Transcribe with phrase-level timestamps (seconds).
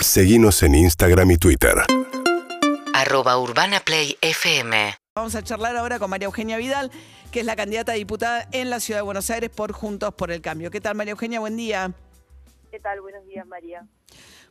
[0.00, 1.74] Seguimos en Instagram y Twitter.
[2.94, 4.94] arroba urbanaplayfm.
[5.14, 6.90] Vamos a charlar ahora con María Eugenia Vidal,
[7.32, 10.30] que es la candidata a diputada en la Ciudad de Buenos Aires por Juntos por
[10.30, 10.70] el Cambio.
[10.70, 11.40] ¿Qué tal, María Eugenia?
[11.40, 11.92] Buen día.
[12.70, 13.00] ¿Qué tal?
[13.00, 13.86] Buenos días, María.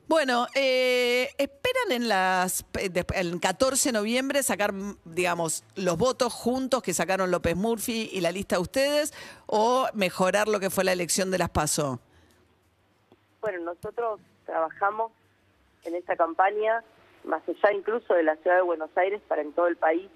[0.07, 2.65] Bueno, eh, ¿esperan en las
[3.13, 4.73] el 14 de noviembre sacar,
[5.05, 9.13] digamos, los votos juntos que sacaron López Murphy y la lista de ustedes
[9.45, 12.01] o mejorar lo que fue la elección de las PASO?
[13.41, 15.11] Bueno, nosotros trabajamos
[15.87, 16.83] en esta campaña,
[17.23, 20.09] más allá incluso de la ciudad de Buenos Aires, para en todo el país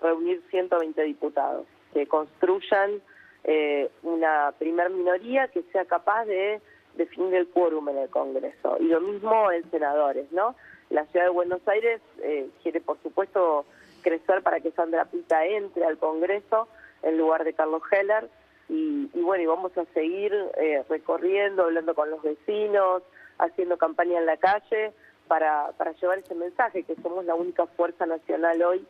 [0.00, 3.00] reunir 120 diputados que construyan
[3.44, 6.60] eh, una primer minoría que sea capaz de
[6.96, 8.76] definir el quórum en el Congreso.
[8.80, 10.54] Y lo mismo en senadores, ¿no?
[10.90, 13.64] La ciudad de Buenos Aires eh, quiere, por supuesto,
[14.02, 16.68] crecer para que Sandra Pita entre al Congreso
[17.02, 18.28] en lugar de Carlos Heller.
[18.68, 23.02] Y, y bueno, y vamos a seguir eh, recorriendo, hablando con los vecinos,
[23.38, 24.92] haciendo campaña en la calle
[25.26, 28.86] para, para llevar ese mensaje, que somos la única fuerza nacional hoy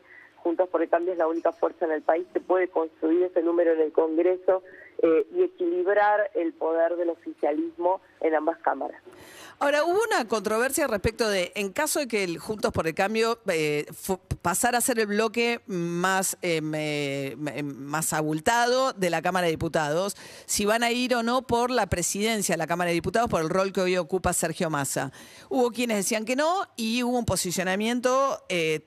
[0.47, 3.41] Juntos por el Cambio es la única fuerza en el país que puede construir ese
[3.41, 4.63] número en el Congreso
[5.03, 9.03] eh, y equilibrar el poder del oficialismo en ambas cámaras.
[9.59, 13.39] Ahora, hubo una controversia respecto de, en caso de que el Juntos por el Cambio
[13.49, 13.87] eh,
[14.41, 16.61] pasara a ser el bloque más, eh,
[17.65, 21.87] más abultado de la Cámara de Diputados, si van a ir o no por la
[21.87, 25.11] presidencia de la Cámara de Diputados, por el rol que hoy ocupa Sergio Massa.
[25.49, 28.79] Hubo quienes decían que no y hubo un posicionamiento eh,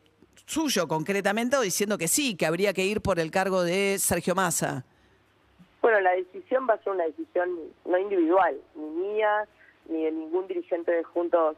[0.50, 4.84] suyo concretamente diciendo que sí, que habría que ir por el cargo de Sergio Massa.
[5.80, 7.48] Bueno, la decisión va a ser una decisión
[7.84, 9.46] no individual, ni mía,
[9.88, 11.56] ni de ningún dirigente de Juntos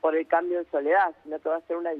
[0.00, 1.90] por el Cambio en Soledad, sino que va a ser una,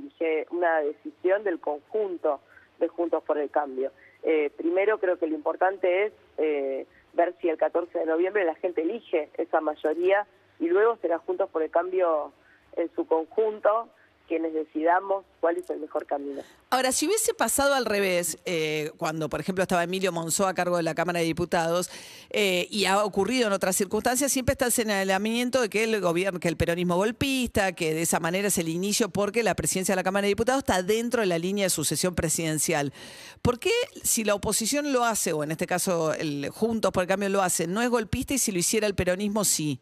[0.50, 2.40] una decisión del conjunto
[2.80, 3.92] de Juntos por el Cambio.
[4.22, 8.54] Eh, primero creo que lo importante es eh, ver si el 14 de noviembre la
[8.54, 10.26] gente elige esa mayoría
[10.58, 12.32] y luego será Juntos por el Cambio
[12.76, 13.88] en su conjunto
[14.32, 16.40] quienes decidamos cuál es el mejor camino.
[16.70, 20.78] Ahora, si hubiese pasado al revés, eh, cuando por ejemplo estaba Emilio Monzó a cargo
[20.78, 21.90] de la Cámara de Diputados,
[22.30, 26.40] eh, y ha ocurrido en otras circunstancias, siempre está el señalamiento de que el gobierno,
[26.40, 29.96] que el peronismo golpista, que de esa manera es el inicio porque la presidencia de
[29.96, 32.94] la Cámara de Diputados está dentro de la línea de sucesión presidencial.
[33.42, 33.72] ¿Por qué
[34.02, 37.42] si la oposición lo hace, o en este caso el Juntos por el Cambio lo
[37.42, 39.78] hace, no es golpista y si lo hiciera el peronismo sí?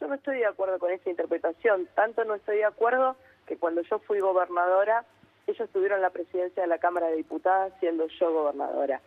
[0.00, 1.88] Yo no estoy de acuerdo con esa interpretación.
[1.94, 5.04] Tanto no estoy de acuerdo que cuando yo fui gobernadora,
[5.46, 9.00] ellos tuvieron la presidencia de la Cámara de Diputadas siendo yo gobernadora.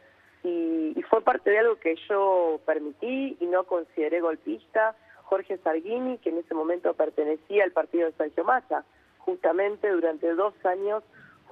[0.44, 4.96] Y, fue parte de algo que yo permití y no consideré golpista.
[5.24, 8.84] Jorge Sargini, que en ese momento pertenecía al partido de Sergio Massa,
[9.20, 11.04] justamente durante dos años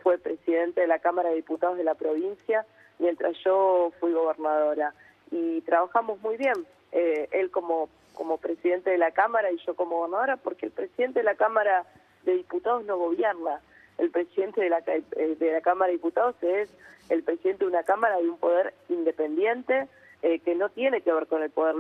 [0.02, 2.66] fue presidente de la Cámara de Diputados de la provincia
[3.00, 4.94] mientras yo fui gobernadora.
[5.32, 6.66] Y trabajamos muy bien.
[6.92, 11.20] Eh, él como como presidente de la Cámara y yo como gobernadora, porque el presidente
[11.20, 11.86] de la Cámara
[12.24, 13.62] de Diputados no gobierna.
[14.00, 16.68] El presidente de la, eh, de la Cámara de Diputados es
[17.10, 19.88] el presidente de una Cámara de un poder independiente
[20.24, 21.76] eh, que no tiene que ver con el poder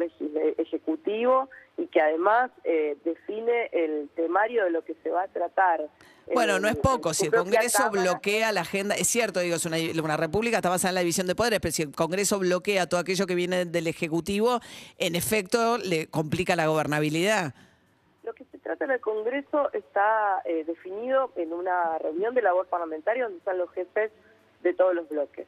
[0.58, 3.70] ejecutivo y que además eh, define
[4.46, 5.90] de lo que se va a tratar.
[6.34, 9.78] Bueno, no es poco, si el Congreso bloquea la agenda, es cierto, digo, es una,
[10.04, 13.00] una, república está basada en la división de poderes, pero si el Congreso bloquea todo
[13.00, 14.60] aquello que viene del Ejecutivo,
[14.98, 17.54] en efecto le complica la gobernabilidad.
[18.24, 22.68] Lo que se trata en el Congreso está eh, definido en una reunión de labor
[22.68, 24.12] parlamentaria donde están los jefes
[24.64, 25.48] de todos los bloques.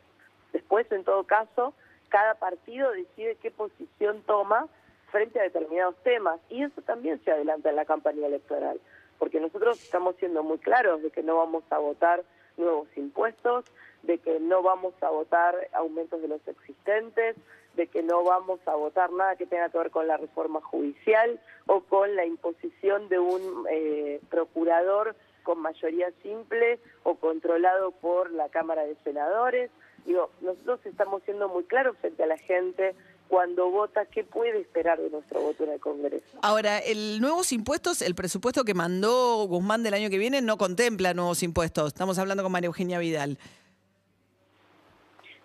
[0.54, 1.74] Después, en todo caso,
[2.08, 4.68] cada partido decide qué posición toma
[5.12, 8.80] frente a determinados temas y eso también se adelanta en la campaña electoral,
[9.18, 12.24] porque nosotros estamos siendo muy claros de que no vamos a votar
[12.58, 13.66] nuevos impuestos,
[14.04, 17.36] de que no vamos a votar aumentos de los existentes,
[17.76, 21.40] de que no vamos a votar nada que tenga que ver con la reforma judicial
[21.68, 28.50] o con la imposición de un eh, procurador con mayoría simple o controlado por la
[28.50, 29.72] Cámara de Senadores.
[30.06, 32.96] Digo, nosotros estamos siendo muy claros frente a la gente
[33.30, 36.40] cuando vota qué puede esperar de nuestro voto en el Congreso.
[36.42, 41.14] Ahora, el nuevos impuestos, el presupuesto que mandó Guzmán del año que viene no contempla
[41.14, 41.90] nuevos impuestos.
[41.90, 43.38] Estamos hablando con María Eugenia Vidal.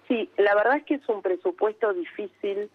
[0.08, 2.70] Sí, la verdad es que es un presupuesto difícil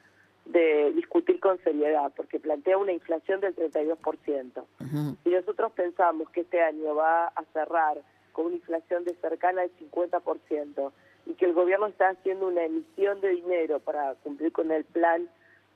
[0.45, 4.63] de discutir con seriedad, porque plantea una inflación del 32%.
[5.25, 7.97] Y nosotros pensamos que este año va a cerrar
[8.31, 10.91] con una inflación de cercana al 50%,
[11.25, 15.29] y que el gobierno está haciendo una emisión de dinero para cumplir con el plan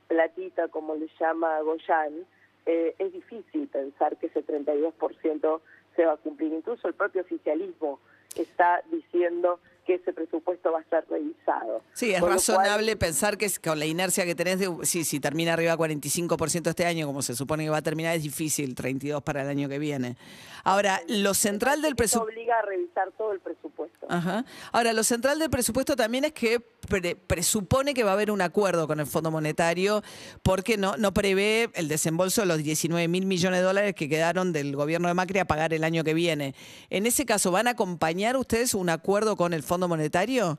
[0.07, 2.25] platita, como le llama Goyan,
[2.65, 5.61] eh, es difícil pensar que ese 32%
[5.95, 6.53] se va a cumplir.
[6.53, 7.99] Incluso el propio oficialismo
[8.35, 11.81] está diciendo que ese presupuesto va a ser revisado.
[11.93, 15.75] Sí, es razonable pensar que con la inercia que tenés, de, sí, si termina arriba
[15.77, 19.47] 45% este año, como se supone que va a terminar, es difícil, 32 para el
[19.49, 20.15] año que viene.
[20.63, 22.31] Ahora, lo central del presupuesto...
[22.33, 24.05] obliga a revisar todo el presupuesto.
[24.09, 24.45] Ajá.
[24.71, 28.41] Ahora, lo central del presupuesto también es que pre- presupone que va a haber un
[28.41, 30.01] acuerdo con el Fondo Monetario
[30.41, 34.53] porque no, no prevé el desembolso de los 19 mil millones de dólares que quedaron
[34.53, 36.55] del gobierno de Macri a pagar el año que viene.
[36.89, 40.57] En ese caso, ¿van a acompañar ustedes un acuerdo con el Fondo Monetario?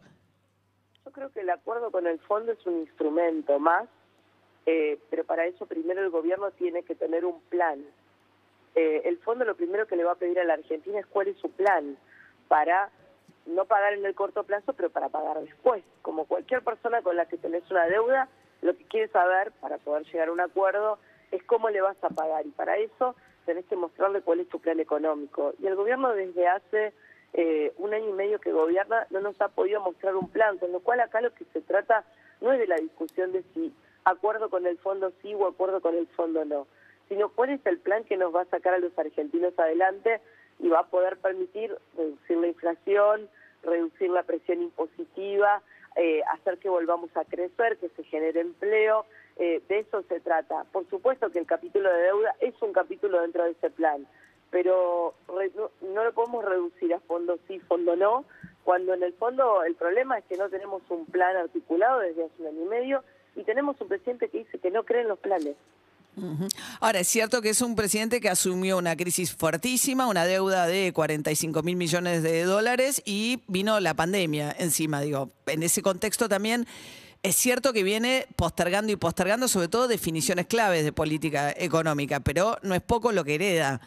[1.04, 3.88] Yo creo que el acuerdo con el fondo es un instrumento más,
[4.66, 7.84] eh, pero para eso primero el gobierno tiene que tener un plan.
[8.74, 11.28] Eh, el fondo lo primero que le va a pedir a la Argentina es cuál
[11.28, 11.96] es su plan
[12.48, 12.90] para
[13.46, 15.84] no pagar en el corto plazo, pero para pagar después.
[16.02, 18.28] Como cualquier persona con la que tenés una deuda,
[18.62, 20.98] lo que quieres saber para poder llegar a un acuerdo
[21.30, 23.14] es cómo le vas a pagar y para eso
[23.44, 25.52] tenés que mostrarle cuál es tu plan económico.
[25.58, 26.94] Y el gobierno desde hace
[27.34, 30.70] eh, un año y medio que gobierna no nos ha podido mostrar un plan, con
[30.70, 32.04] lo cual acá lo que se trata
[32.40, 35.96] no es de la discusión de si acuerdo con el fondo sí o acuerdo con
[35.96, 36.68] el fondo no,
[37.08, 40.20] sino cuál es el plan que nos va a sacar a los argentinos adelante
[40.60, 43.28] y va a poder permitir reducir la inflación,
[43.64, 45.60] reducir la presión impositiva,
[45.96, 50.64] eh, hacer que volvamos a crecer, que se genere empleo, eh, de eso se trata.
[50.70, 54.06] Por supuesto que el capítulo de deuda es un capítulo dentro de ese plan,
[54.54, 58.24] pero re- no, no lo podemos reducir a fondo sí, fondo no,
[58.62, 62.34] cuando en el fondo el problema es que no tenemos un plan articulado desde hace
[62.38, 63.04] un año y medio
[63.34, 65.56] y tenemos un presidente que dice que no cree en los planes.
[66.78, 70.92] Ahora, es cierto que es un presidente que asumió una crisis fuertísima, una deuda de
[70.94, 75.00] 45 mil millones de dólares y vino la pandemia encima.
[75.00, 76.68] Digo, en ese contexto también
[77.24, 82.58] es cierto que viene postergando y postergando sobre todo definiciones claves de política económica, pero
[82.62, 83.80] no es poco lo que hereda.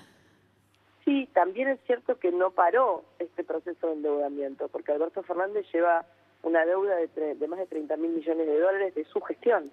[1.07, 6.05] Sí, también es cierto que no paró este proceso de endeudamiento, porque Alberto Fernández lleva
[6.43, 9.71] una deuda de, tre- de más de 30 mil millones de dólares de su gestión.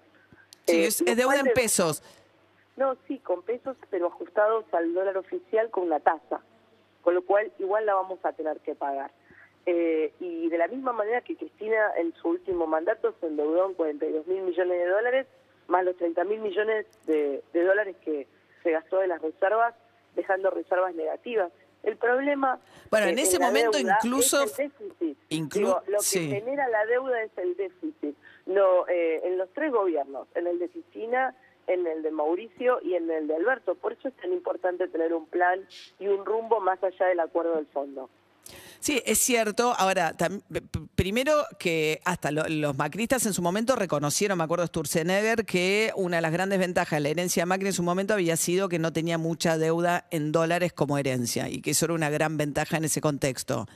[0.65, 2.01] Sí, Eh, es, deuda en pesos.
[2.77, 6.39] No, sí, con pesos, pero ajustados al dólar oficial con una tasa,
[7.01, 9.11] con lo cual igual la vamos a tener que pagar.
[9.65, 13.73] Eh, y de la misma manera que Cristina en su último mandato se endeudó en
[13.73, 15.27] 42 mil millones de dólares,
[15.67, 18.25] más los 30 mil millones de, de dólares que
[18.63, 19.75] se gastó de las reservas,
[20.15, 21.51] dejando reservas negativas.
[21.83, 22.59] El problema...
[22.89, 25.17] Bueno, en ese momento incluso- es el déficit.
[25.29, 26.29] inclu- Digo, lo que sí.
[26.29, 28.15] genera la deuda es el déficit.
[28.47, 31.35] No, eh, en los tres gobiernos, en el de Cristina,
[31.67, 33.75] en el de Mauricio y en el de Alberto.
[33.75, 35.67] Por eso es tan importante tener un plan
[35.99, 38.09] y un rumbo más allá del acuerdo del fondo.
[38.79, 39.73] Sí, es cierto.
[39.77, 40.15] Ahora,
[40.95, 46.17] primero que hasta lo- los macristas en su momento reconocieron, me acuerdo Sturzenegger, que una
[46.17, 48.77] de las grandes ventajas de la herencia de Macri en su momento había sido que
[48.77, 52.77] no tenía mucha deuda en dólares como herencia y que eso era una gran ventaja
[52.77, 53.67] en ese contexto.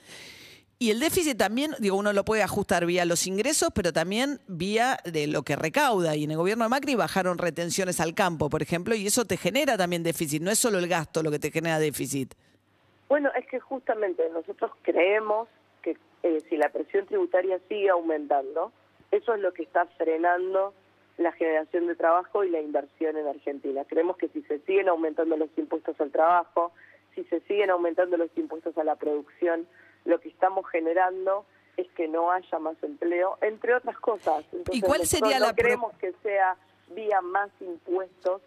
[0.82, 4.98] Y el déficit también, digo, uno lo puede ajustar vía los ingresos, pero también vía
[5.04, 6.16] de lo que recauda.
[6.16, 9.36] Y en el gobierno de Macri bajaron retenciones al campo, por ejemplo, y eso te
[9.36, 10.42] genera también déficit.
[10.42, 12.34] No es solo el gasto lo que te genera déficit.
[13.10, 15.50] Bueno, es que justamente nosotros creemos
[15.82, 18.72] que eh, si la presión tributaria sigue aumentando,
[19.12, 20.74] eso es lo que está frenando
[21.18, 23.84] la generación de trabajo y la inversión en Argentina.
[23.86, 26.72] Creemos que si se siguen aumentando los impuestos al trabajo,
[27.16, 29.68] si se siguen aumentando los impuestos a la producción,
[30.06, 31.46] lo que estamos generando
[31.78, 34.46] es que no haya más empleo, entre otras cosas.
[34.54, 36.56] Entonces, cuál nosotros sería no la creemos que sea
[36.90, 38.42] vía más impuestos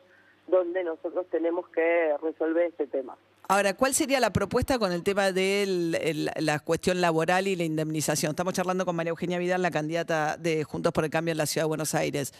[0.47, 3.17] donde nosotros tenemos que resolver este tema.
[3.53, 8.31] Ahora, ¿cuál sería la propuesta con el tema de la cuestión laboral y la indemnización?
[8.31, 11.45] Estamos charlando con María Eugenia Vidal, la candidata de Juntos por el Cambio en la
[11.45, 12.33] Ciudad de Buenos Aires.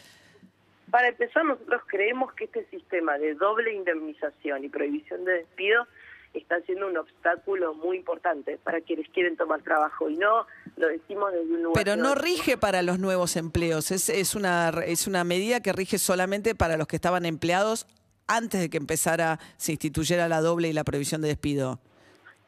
[0.91, 5.87] Para empezar, nosotros creemos que este sistema de doble indemnización y prohibición de despido
[6.33, 10.47] está siendo un obstáculo muy importante para quienes quieren tomar trabajo y no
[10.79, 11.85] lo decimos desde un lugar.
[11.85, 15.99] Pero no rige para los nuevos empleos, es, es, una, es una medida que rige
[15.99, 17.87] solamente para los que estaban empleados
[18.27, 21.79] antes de que empezara, se instituyera la doble y la prohibición de despido.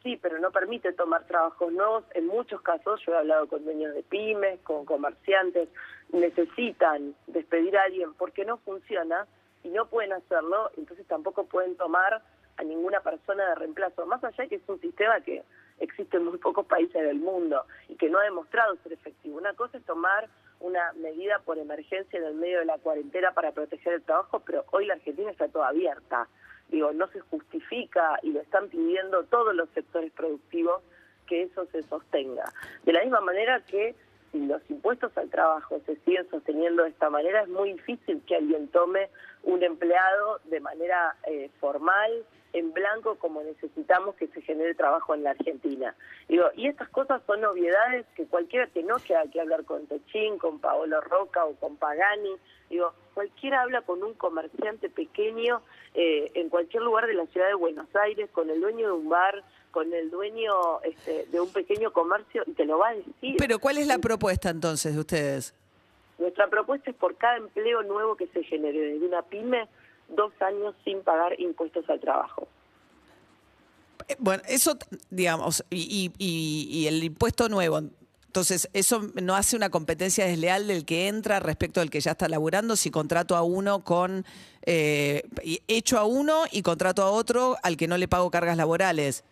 [0.03, 2.03] Sí, pero no permite tomar trabajos nuevos.
[2.13, 5.67] En muchos casos, yo he hablado con dueños de pymes, con comerciantes,
[6.11, 9.25] necesitan despedir a alguien porque no funciona
[9.63, 12.21] y no pueden hacerlo, entonces tampoco pueden tomar
[12.57, 14.05] a ninguna persona de reemplazo.
[14.05, 15.43] Más allá de que es un sistema que
[15.79, 19.37] existe en muy pocos países del mundo y que no ha demostrado ser efectivo.
[19.37, 23.51] Una cosa es tomar una medida por emergencia en el medio de la cuarentena para
[23.51, 26.27] proteger el trabajo, pero hoy la Argentina está toda abierta.
[26.69, 30.81] Digo, no se justifica y lo están pidiendo todos los sectores productivos
[31.27, 32.51] que eso se sostenga.
[32.83, 33.95] De la misma manera que
[34.31, 38.35] si los impuestos al trabajo se siguen sosteniendo de esta manera, es muy difícil que
[38.35, 39.09] alguien tome
[39.45, 45.23] un empleado de manera eh, formal, en blanco, como necesitamos que se genere trabajo en
[45.23, 45.93] la Argentina.
[46.29, 49.85] Digo, y estas cosas son obviedades que cualquiera que no que hay que hablar con
[49.87, 52.33] Techín, con Paolo Roca o con Pagani,
[52.69, 55.61] digo, cualquiera habla con un comerciante pequeño
[55.93, 59.09] eh, en cualquier lugar de la ciudad de Buenos Aires, con el dueño de un
[59.09, 63.35] bar, con el dueño este, de un pequeño comercio y te lo va a decir.
[63.37, 65.53] Pero ¿cuál es la propuesta entonces de ustedes?
[66.17, 69.67] Nuestra propuesta es por cada empleo nuevo que se genere desde una pyme,
[70.09, 72.47] dos años sin pagar impuestos al trabajo.
[74.07, 74.77] Eh, Bueno, eso,
[75.09, 77.79] digamos, y, el impuesto nuevo.
[78.27, 82.27] Entonces, ¿eso no hace una competencia desleal del que entra respecto al que ya está
[82.27, 84.25] laburando si contrato a uno con,
[84.63, 85.23] eh,
[85.67, 89.23] hecho a uno y contrato a otro al que no le pago cargas laborales?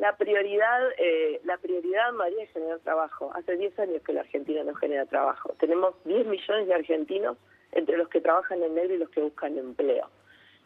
[0.00, 3.30] La prioridad, eh, la prioridad, María, es generar trabajo.
[3.34, 5.54] Hace 10 años que la Argentina no genera trabajo.
[5.60, 7.36] Tenemos 10 millones de argentinos
[7.72, 10.08] entre los que trabajan en negro y los que buscan empleo.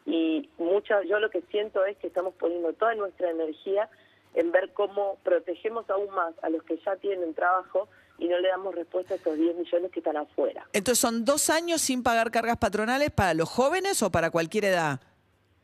[0.05, 3.89] Y mucha, yo lo que siento es que estamos poniendo toda nuestra energía
[4.35, 8.47] en ver cómo protegemos aún más a los que ya tienen trabajo y no le
[8.47, 10.65] damos respuesta a esos 10 millones que están afuera.
[10.71, 15.01] Entonces, ¿son dos años sin pagar cargas patronales para los jóvenes o para cualquier edad?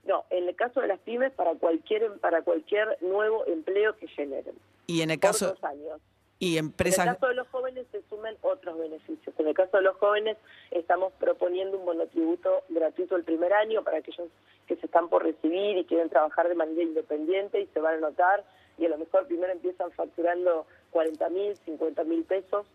[0.05, 4.55] No, en el caso de las pymes, para cualquier, para cualquier nuevo empleo que generen.
[4.87, 6.01] Y en el Por caso, dos años.
[6.39, 7.05] y En el empresas...
[7.05, 9.35] caso de los jóvenes se sumen otros beneficios.
[9.37, 10.37] En el caso de los jóvenes
[10.71, 14.27] estamos proponiendo un monotributo gratuito el primer año para aquellos
[14.67, 17.99] que se están por recibir y quieren trabajar de manera independiente y se van a
[18.09, 18.43] notar
[18.77, 22.65] y a lo mejor primero empiezan facturando 40 mil, 50 mil pesos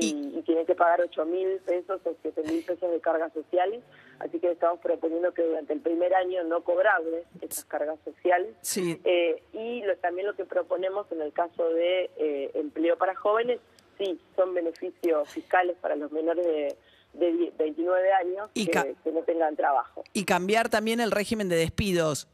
[0.00, 3.80] y, y tienen que pagar 8 mil pesos o 7 mil pesos de cargas sociales.
[4.18, 8.54] Así que estamos proponiendo que durante el primer año no cobrables esas cargas sociales.
[8.62, 9.00] Sí.
[9.04, 13.60] Eh, y lo- también lo que proponemos en el caso de eh, empleo para jóvenes,
[13.98, 16.76] sí, son beneficios fiscales para los menores de,
[17.14, 20.02] de die- 29 años Y que, que no tengan trabajo.
[20.12, 22.28] Y cambiar también el régimen de despidos.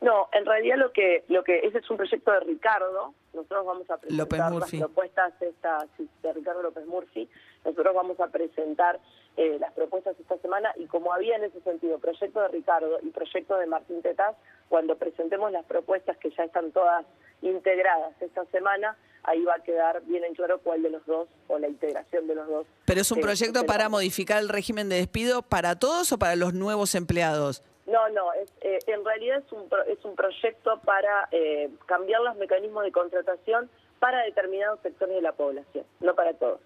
[0.00, 3.14] No, en realidad lo que lo que ese es un proyecto de Ricardo.
[3.36, 7.28] Nosotros vamos a presentar las propuestas de Ricardo López Murphy.
[7.66, 8.98] Nosotros vamos a presentar
[9.36, 13.10] eh, las propuestas esta semana y como había en ese sentido proyecto de Ricardo y
[13.10, 14.34] proyecto de Martín Tetaz,
[14.70, 17.04] cuando presentemos las propuestas que ya están todas
[17.42, 21.58] integradas esta semana, ahí va a quedar bien en claro cuál de los dos o
[21.58, 22.66] la integración de los dos.
[22.86, 26.36] Pero es un eh, proyecto para modificar el régimen de despido para todos o para
[26.36, 27.62] los nuevos empleados.
[27.86, 32.20] No, no, es, eh, en realidad es un, pro- es un proyecto para eh, cambiar
[32.22, 36.60] los mecanismos de contratación para determinados sectores de la población, no para todos.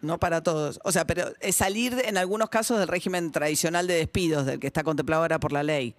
[0.00, 0.80] No para todos.
[0.84, 4.66] O sea, pero es salir en algunos casos del régimen tradicional de despidos, del que
[4.66, 5.94] está contemplado ahora por la ley.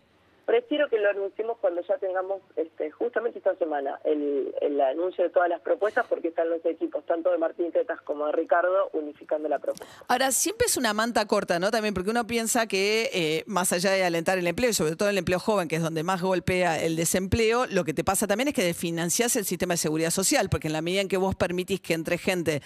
[0.49, 5.29] Prefiero que lo anunciemos cuando ya tengamos este, justamente esta semana el, el anuncio de
[5.29, 9.47] todas las propuestas porque están los equipos tanto de Martín Tetas como de Ricardo unificando
[9.47, 9.85] la propuesta.
[10.07, 11.69] Ahora, siempre es una manta corta, ¿no?
[11.69, 15.09] También porque uno piensa que eh, más allá de alentar el empleo, y sobre todo
[15.09, 18.47] el empleo joven, que es donde más golpea el desempleo, lo que te pasa también
[18.47, 21.35] es que desfinanciás el sistema de seguridad social, porque en la medida en que vos
[21.35, 22.63] permitís que entre gente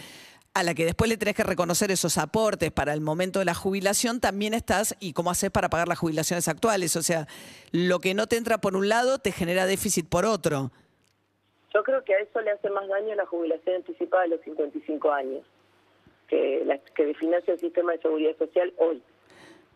[0.53, 3.55] a la que después le tenés que reconocer esos aportes para el momento de la
[3.55, 6.95] jubilación, también estás, y cómo haces para pagar las jubilaciones actuales.
[6.95, 7.27] O sea,
[7.72, 10.72] lo que no te entra por un lado te genera déficit por otro.
[11.74, 15.12] Yo creo que a eso le hace más daño la jubilación anticipada de los 55
[15.12, 15.41] años
[16.27, 19.01] que, la, que el sistema de seguridad social hoy.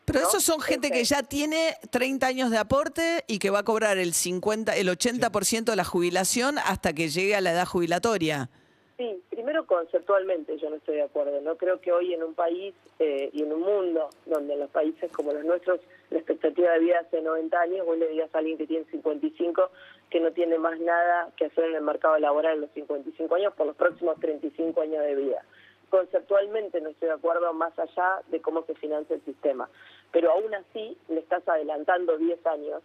[0.05, 0.27] Pero ¿no?
[0.27, 3.97] esos son gente que ya tiene 30 años de aporte y que va a cobrar
[3.97, 8.49] el 50, el 80% de la jubilación hasta que llegue a la edad jubilatoria.
[8.97, 11.39] Sí, primero conceptualmente yo no estoy de acuerdo.
[11.41, 15.11] No creo que hoy en un país eh, y en un mundo donde los países
[15.11, 18.57] como los nuestros la expectativa de vida hace 90 años, vos le digas a alguien
[18.57, 19.69] que tiene 55
[20.09, 23.53] que no tiene más nada que hacer en el mercado laboral en los 55 años
[23.53, 25.43] por los próximos 35 años de vida.
[25.89, 29.69] Conceptualmente no estoy de acuerdo más allá de cómo se financia el sistema.
[30.11, 32.81] Pero aún así le estás adelantando 10 años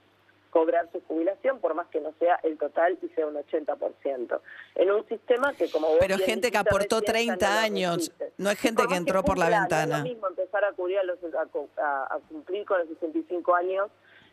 [0.52, 4.40] cobrar su jubilación, por más que no sea el total y sea un 80%.
[4.74, 7.54] En un sistema que, como vos Pero bien gente que aportó recién, ya 30 no
[7.54, 9.86] lo años, no es gente que entró por la ventana.
[9.86, 13.90] No es lo mismo empezar a, cubrir a, los, a cumplir con los 65 años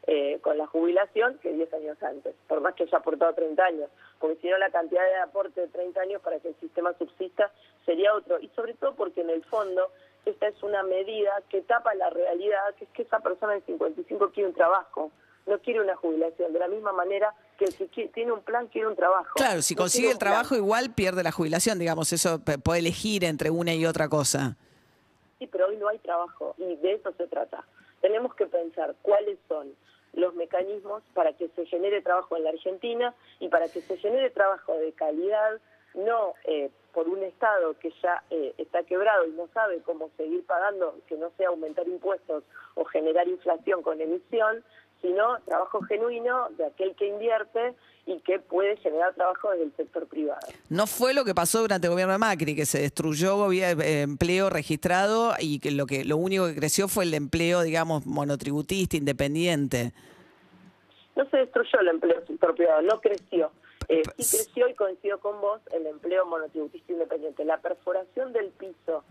[0.08, 3.90] eh, con la jubilación que 10 años antes, por más que haya aportado 30 años,
[4.20, 7.52] porque si no la cantidad de aporte de 30 años para que el sistema subsista
[7.86, 9.92] sería otro, y sobre todo porque en el fondo
[10.26, 14.32] esta es una medida que tapa la realidad, que es que esa persona de 55
[14.32, 15.12] quiere un trabajo,
[15.50, 18.88] no quiere una jubilación, de la misma manera que el que tiene un plan quiere
[18.88, 19.34] un trabajo.
[19.36, 20.32] Claro, si No consigue el plan.
[20.32, 24.56] trabajo igual pierde la jubilación, digamos, eso puede elegir entre una y otra cosa.
[25.39, 27.65] Sí, pero hoy no hay trabajo y de eso se trata.
[28.01, 29.74] Tenemos que pensar cuáles son
[30.13, 34.29] los mecanismos para que se genere trabajo en la Argentina y para que se genere
[34.29, 35.60] trabajo de calidad
[35.96, 40.46] no eh, por un Estado que ya eh, está quebrado y no sabe cómo seguir
[40.46, 42.44] pagando, que no sea aumentar impuestos
[42.75, 44.63] o generar inflación con emisión,
[45.01, 47.74] sino trabajo genuino de aquel que invierte
[48.06, 50.39] y que puede generar trabajo desde el sector privado.
[50.70, 54.50] No fue lo que pasó durante el gobierno de Macri, que se destruyó eh, empleo
[54.50, 59.94] registrado y que lo que lo único que creció fue el empleo, digamos, monotributista, independiente.
[61.15, 63.51] No se destruyó el empleo del sector privado, no creció.
[63.88, 67.46] Eh, sí creció y coincido con vos el empleo monotributista independiente.
[67.46, 69.03] La perforación del piso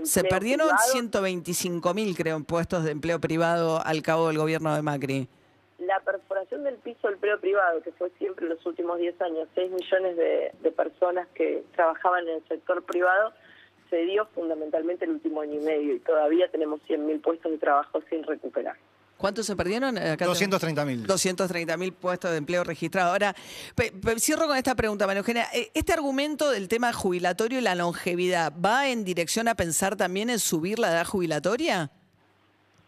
[0.00, 4.38] de Se perdieron privado, 125 mil, creo, en puestos de empleo privado al cabo del
[4.38, 5.28] gobierno de Macri.
[5.78, 9.48] La perforación del piso del empleo privado, que fue siempre en los últimos 10 años,
[9.54, 13.32] 6 millones de, de personas que trabajaban en el sector privado,
[13.90, 18.00] se dio fundamentalmente el último año y medio y todavía tenemos 100.000 puestos de trabajo
[18.08, 18.76] sin recuperar.
[19.22, 19.96] ¿Cuántos se perdieron?
[19.96, 21.06] Eh, Acá 230.000.
[21.06, 23.12] 230 mil puestos de empleo registrados.
[23.12, 23.34] Ahora,
[23.76, 25.46] pe- pe- cierro con esta pregunta, María Eugenia.
[25.54, 30.28] Eh, ¿Este argumento del tema jubilatorio y la longevidad va en dirección a pensar también
[30.28, 31.92] en subir la edad jubilatoria?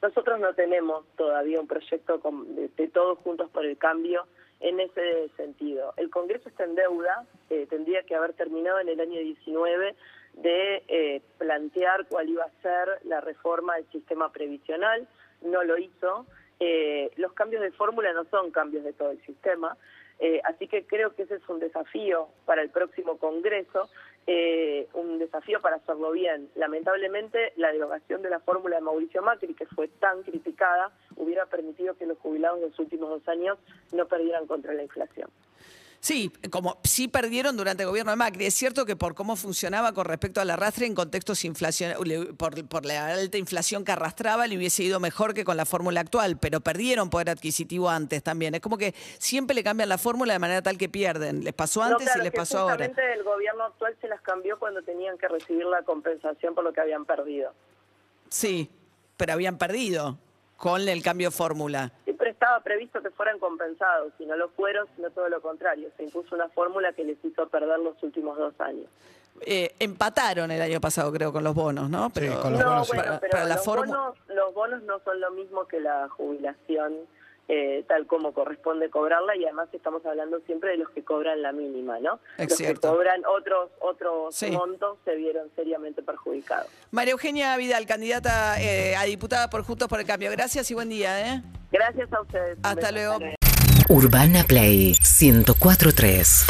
[0.02, 4.26] Nosotros no tenemos todavía un proyecto con- de, de todos juntos por el cambio
[4.58, 5.94] en ese sentido.
[5.96, 9.94] El Congreso está en deuda, eh, tendría que haber terminado en el año 19
[10.34, 15.06] de eh, plantear cuál iba a ser la reforma del sistema previsional,
[15.44, 16.26] no lo hizo.
[16.60, 19.76] Eh, los cambios de fórmula no son cambios de todo el sistema,
[20.20, 23.88] eh, así que creo que ese es un desafío para el próximo Congreso,
[24.26, 26.48] eh, un desafío para hacerlo bien.
[26.54, 31.94] Lamentablemente, la derogación de la fórmula de Mauricio Macri, que fue tan criticada, hubiera permitido
[31.94, 33.58] que los jubilados de los últimos dos años
[33.92, 35.28] no perdieran contra la inflación.
[36.04, 38.44] Sí, como sí perdieron durante el gobierno de Macri.
[38.44, 42.84] Es cierto que por cómo funcionaba con respecto al arrastre en contextos inflacionarios, por, por
[42.84, 46.60] la alta inflación que arrastraba, le hubiese ido mejor que con la fórmula actual, pero
[46.60, 48.54] perdieron poder adquisitivo antes también.
[48.54, 51.42] Es como que siempre le cambian la fórmula de manera tal que pierden.
[51.42, 52.84] Les pasó No, antes claro, y les que pasó ahora.
[52.84, 56.82] el gobierno actual se las cambió cuando tenían que recibir la compensación por lo que
[56.82, 57.54] habían perdido.
[58.28, 58.68] Sí,
[59.16, 60.18] pero habían perdido
[60.58, 61.92] con el cambio de fórmula.
[62.44, 65.88] Estaba previsto que fueran compensados, y no lo fueron, sino todo lo contrario.
[65.96, 68.84] Se impuso una fórmula que les hizo perder los últimos dos años.
[69.40, 72.10] Eh, empataron el año pasado, creo, con los bonos, ¿no?
[72.14, 74.98] Sí, con los no, bonos, bueno, Para- pero para la los, bonos, los bonos no
[75.00, 76.92] son lo mismo que la jubilación
[77.48, 81.52] eh, tal como corresponde cobrarla y además estamos hablando siempre de los que cobran la
[81.52, 82.18] mínima, ¿no?
[82.38, 82.80] Es los cierto.
[82.90, 84.50] que cobran otros otros Sí.
[84.50, 86.68] montos se vieron seriamente perjudicados.
[86.90, 90.30] María Eugenia Vidal, candidata eh, a diputada por Juntos por el Cambio.
[90.30, 91.42] Gracias y buen día, ¿eh?
[91.70, 92.58] Gracias a ustedes.
[92.62, 93.18] Hasta luego.
[93.88, 96.46] Urbana Play 1043.